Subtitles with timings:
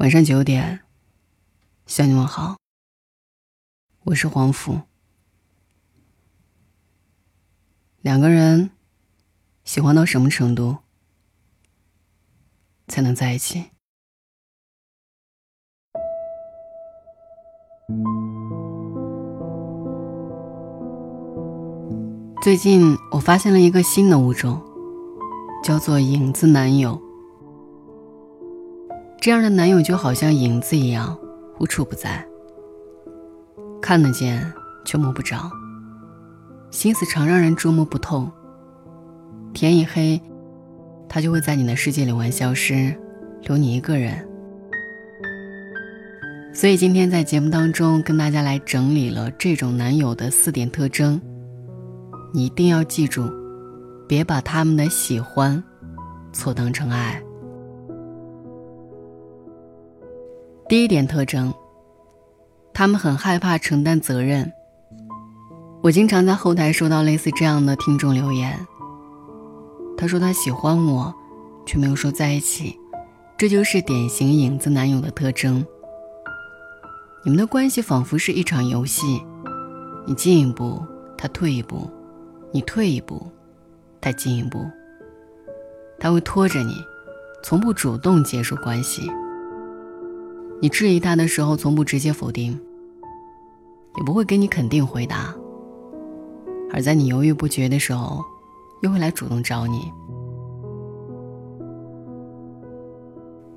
[0.00, 0.80] 晚上九点，
[1.84, 2.56] 向你们好。
[4.04, 4.80] 我是黄甫。
[8.00, 8.70] 两个人
[9.62, 10.78] 喜欢到什么程度
[12.88, 13.66] 才能在一起？
[22.42, 24.62] 最近我发现了一个新的物种，
[25.62, 27.09] 叫做影子男友。
[29.20, 31.14] 这样的男友就好像影子一样，
[31.58, 32.26] 无处不在，
[33.82, 34.50] 看得见
[34.82, 35.50] 却摸不着，
[36.70, 38.26] 心思常让人捉摸不透。
[39.52, 40.18] 天一黑，
[41.06, 42.96] 他就会在你的世界里玩消失，
[43.42, 44.26] 留你一个人。
[46.54, 51.20] 所以今天在节目当中跟大家来整理了这种男友的四点特征，
[52.32, 53.30] 你一定要记住，
[54.08, 55.62] 别把他们的喜欢
[56.32, 57.22] 错当成爱。
[60.70, 61.52] 第一点特征，
[62.72, 64.52] 他们很害怕承担责任。
[65.82, 68.56] 我经常在后台收到类似这样的听众留言。
[69.96, 71.12] 他说他喜欢我，
[71.66, 72.78] 却没有说在一起，
[73.36, 75.66] 这就是典型影子男友的特征。
[77.24, 79.20] 你们的关系仿佛是一场游戏，
[80.06, 80.80] 你进一步，
[81.18, 81.90] 他退一步；
[82.52, 83.26] 你退一步，
[84.00, 84.64] 他进一步。
[85.98, 86.76] 他会拖着你，
[87.42, 89.10] 从不主动结束关系。
[90.62, 92.52] 你质疑他的时候，从不直接否定，
[93.96, 95.34] 也不会给你肯定回答；
[96.70, 98.22] 而在你犹豫不决的时候，
[98.82, 99.90] 又会来主动找你。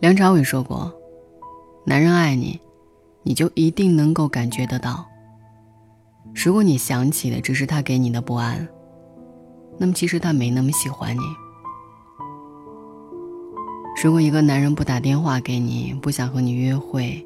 [0.00, 0.92] 梁朝伟说过
[1.84, 2.58] ：“男人爱你，
[3.22, 5.04] 你就一定能够感觉得到。
[6.34, 8.66] 如果你想起的只是他给你的不安，
[9.78, 11.20] 那么其实他没那么喜欢你。”
[14.04, 17.24] 如果一个男人不打电话给你，不想和你约会，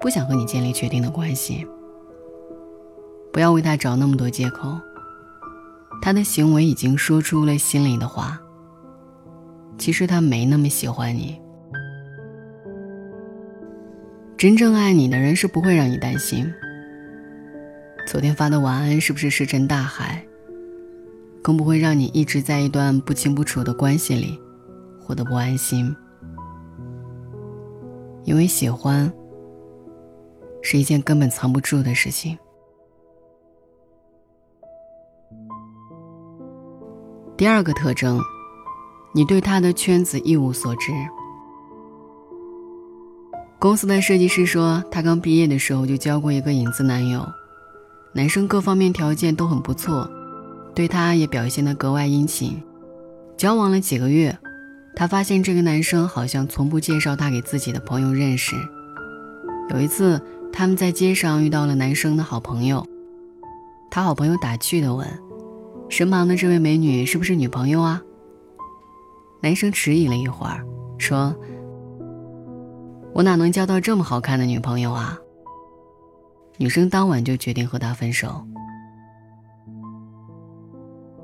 [0.00, 1.64] 不想和你建立确定的关系，
[3.32, 4.76] 不要为他找那么多借口。
[6.02, 8.40] 他的行为已经说出了心里的话。
[9.78, 11.40] 其实他没那么喜欢你。
[14.36, 16.52] 真正爱你的人是不会让你担心。
[18.06, 20.22] 昨天发的晚安是不是石沉大海？
[21.40, 24.38] 更不会让你一直在一段不清不楚的关系里。
[25.10, 25.92] 活得不安心，
[28.22, 29.12] 因为喜欢
[30.62, 32.38] 是一件根本藏不住的事情。
[37.36, 38.20] 第二个特征，
[39.12, 40.92] 你对他的圈子一无所知。
[43.58, 47.26] 公司的设计师说，他刚毕业的时候就交过一个影子男友，
[48.12, 50.08] 男生各方面条件都很不错，
[50.72, 52.62] 对他也表现得格外殷勤。
[53.36, 54.38] 交往了几个月。
[54.94, 58.54] 他发现这个男生好像从不介绍他给自己的朋友认识。
[59.70, 60.20] 有一次，
[60.52, 62.86] 他们在街上遇到了男生的好朋友，
[63.90, 65.08] 他好朋友打趣地问
[65.88, 68.02] ：“身旁的这位美女是不是女朋友啊？”
[69.40, 70.66] 男生迟疑了一会儿，
[70.98, 71.34] 说
[73.14, 75.16] ：“我哪能交到这么好看的女朋友啊？”
[76.58, 78.44] 女生当晚就决定和他分手。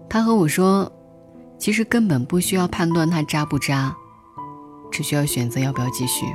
[0.08, 0.90] 他和我说。
[1.58, 3.94] 其实根本不需要判断他渣不渣，
[4.90, 6.26] 只需要选择要不要继续。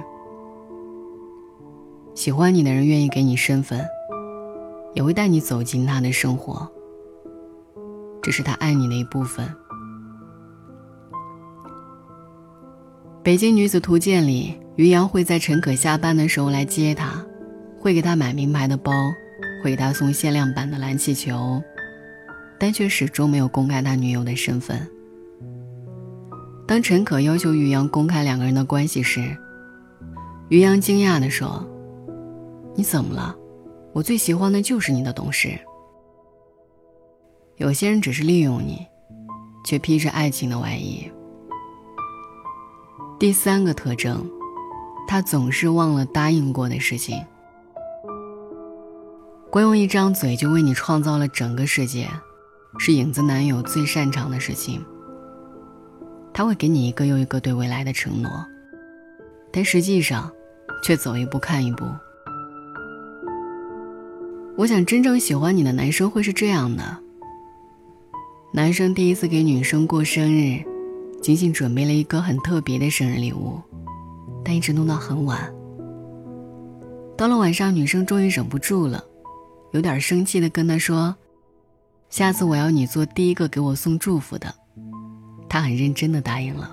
[2.13, 3.85] 喜欢你的人愿意给你身份，
[4.93, 6.69] 也会带你走进他的生活。
[8.21, 9.47] 这是他爱你的一部分。
[13.23, 17.23] 《北京女子图鉴》里，于洋会在陈可下班的时候来接她，
[17.79, 18.91] 会给她买名牌的包，
[19.63, 21.61] 会给她送限量版的蓝气球，
[22.59, 24.87] 但却始终没有公开他女友的身份。
[26.71, 29.37] 当陈可要求于洋公开两个人的关系时，
[30.47, 31.67] 于洋惊讶地说
[32.73, 33.35] ：“你怎么了？
[33.91, 35.49] 我最喜欢的就是你的懂事。
[37.57, 38.87] 有些人只是利用你，
[39.65, 41.11] 却披着爱情的外衣。”
[43.19, 44.25] 第三个特征，
[45.09, 47.21] 他总是忘了答应过的事情。
[49.49, 52.07] 光用一张嘴就为你创造了整个世界，
[52.79, 54.81] 是影子男友最擅长的事情。
[56.33, 58.31] 他会给你一个又一个对未来的承诺，
[59.51, 60.31] 但实际上，
[60.83, 61.85] 却走一步看一步。
[64.57, 66.97] 我想，真正喜欢你的男生会是这样的：
[68.53, 70.63] 男生第一次给女生过生日，
[71.21, 73.59] 精心准备了一个很特别的生日礼物，
[74.43, 75.51] 但一直弄到很晚。
[77.17, 79.03] 到了晚上，女生终于忍不住了，
[79.71, 81.15] 有点生气的跟他说
[82.09, 84.53] ：“下次我要你做第一个给我送祝福的。”
[85.51, 86.71] 他很认真的答应了。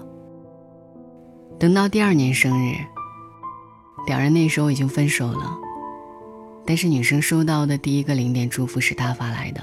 [1.58, 2.76] 等到第二年生日，
[4.06, 5.52] 两人那时候已经分手了，
[6.64, 9.60] 但是女生收到的第一个零点祝福是他发来的。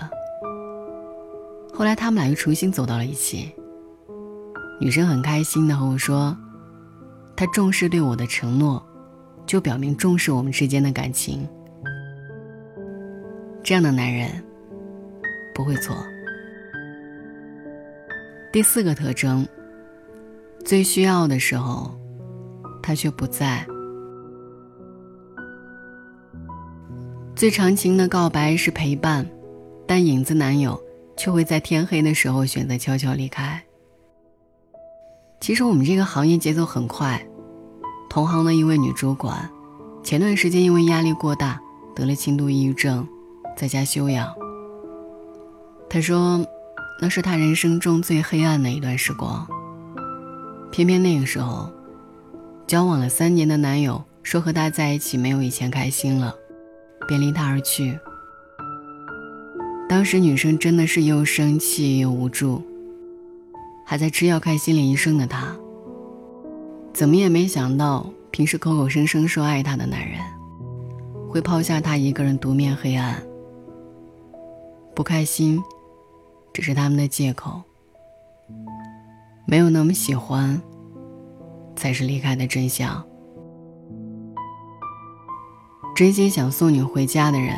[1.74, 3.54] 后来他们俩又重新走到了一起。
[4.82, 6.38] 女生很开心的和我说
[7.38, 8.86] ：“他重视对我的承诺，
[9.46, 11.48] 就表明重视我们之间的感情。
[13.64, 14.30] 这样的男人
[15.54, 15.96] 不会错。”
[18.56, 19.46] 第四个特征，
[20.64, 21.92] 最需要的时候，
[22.82, 23.68] 他却不在。
[27.36, 29.30] 最长情的告白是陪伴，
[29.86, 30.82] 但影子男友
[31.18, 33.62] 却会在天黑的时候选择悄悄离开。
[35.42, 37.22] 其实我们这个行业节奏很快，
[38.10, 39.52] 同行的一位女主管，
[40.02, 41.60] 前段时间因为压力过大
[41.94, 43.06] 得了轻度抑郁症，
[43.58, 44.34] 在家休养。
[45.90, 46.42] 她说。
[47.00, 49.46] 那是他人生中最黑暗的一段时光。
[50.72, 51.70] 偏偏那个时候，
[52.66, 56.34] 交往了三年的男友说和他在一起没有以前开心了，
[57.08, 57.98] 便离他而去。
[59.88, 62.62] 当时女生真的是又生气又无助，
[63.86, 65.56] 还在吃药看心理医生的她，
[66.92, 70.20] 怎么也没想到，平时口口声声说爱她的男人，
[71.30, 73.22] 会抛下她一个人独面黑暗。
[74.96, 75.62] 不开心。
[76.56, 77.62] 只是他们的借口，
[79.46, 80.62] 没有那么喜欢，
[81.76, 83.06] 才是离开的真相。
[85.94, 87.58] 真心想送你回家的人，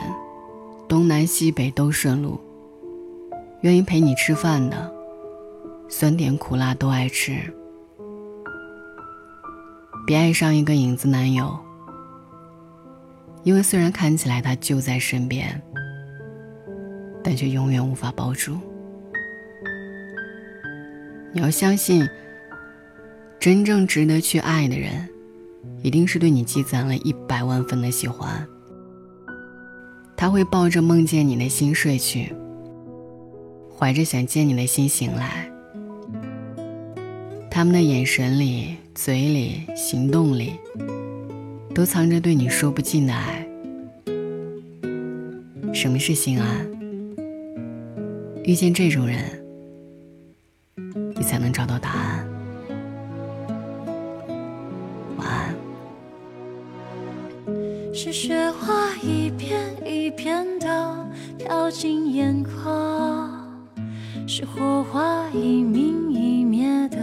[0.88, 2.40] 东南西北都顺路；
[3.62, 4.92] 愿意陪你吃饭的，
[5.88, 7.38] 酸甜苦辣都爱吃。
[10.08, 11.56] 别爱上一个影子男友，
[13.44, 15.62] 因为虽然看起来他就在身边，
[17.24, 18.58] 但却永远无法抱住。
[21.38, 22.10] 你要相信，
[23.40, 25.08] 真正值得去爱的人，
[25.84, 28.44] 一定是对你积攒了一百万分的喜欢。
[30.16, 32.34] 他会抱着梦见你的心睡去，
[33.78, 35.48] 怀着想见你的心醒来。
[37.52, 40.54] 他们的眼神里、嘴里、行动里，
[41.72, 43.48] 都藏着对你说不尽的爱。
[45.72, 46.68] 什么是心安？
[48.44, 49.20] 遇见这种人。
[51.18, 52.28] 你才能找到答案。
[55.18, 55.56] 晚安。
[57.94, 61.08] 是雪花一片一片的
[61.40, 63.30] 飘进眼眶，
[64.28, 66.98] 是火花一明一灭的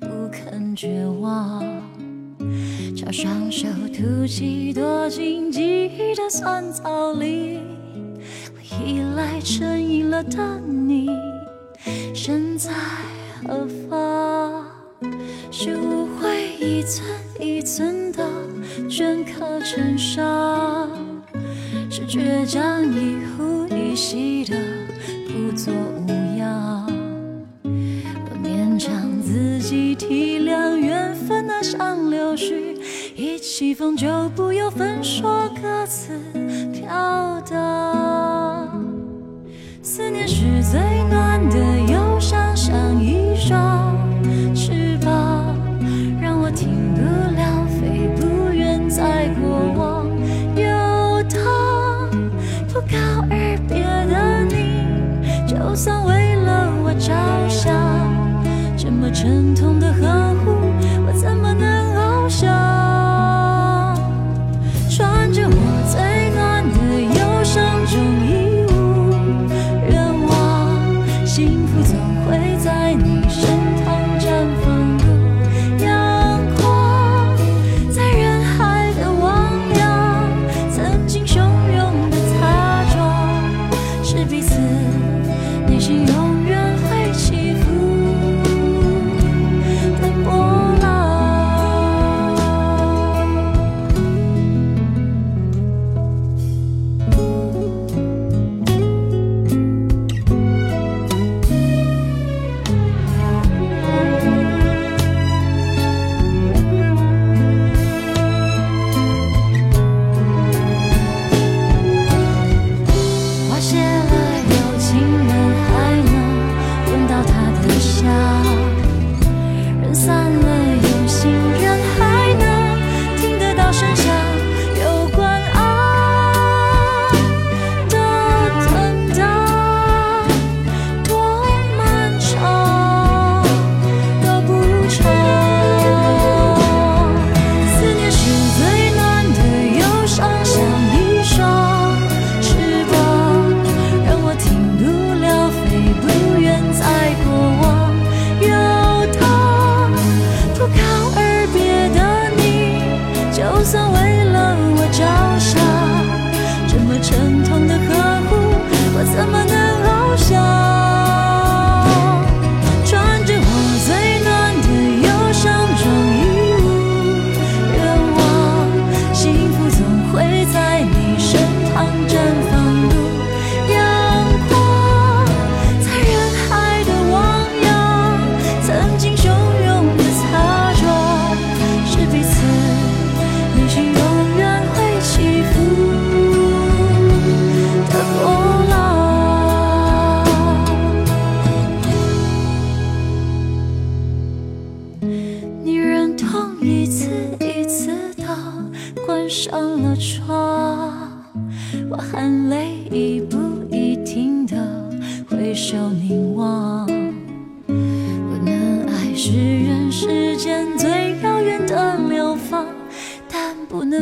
[0.00, 1.64] 不肯绝望。
[2.94, 7.60] 叫双手吐气，躲进记忆的酸草里，
[8.54, 11.08] 我依赖成瘾了的你，
[12.14, 12.70] 身在。
[13.46, 14.64] 何方？
[15.50, 17.06] 是误会一寸
[17.40, 18.24] 一寸的
[18.88, 20.88] 镌刻成伤，
[21.90, 24.56] 是倔强一呼一吸的
[25.26, 26.86] 不作无恙。
[27.62, 32.76] 多勉强自己体谅缘分，那像流絮，
[33.16, 36.18] 一起风就不由分说各自
[36.72, 37.97] 飘荡。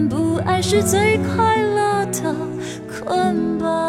[0.02, 2.34] 不爱是最快乐的
[2.88, 3.85] 捆绑。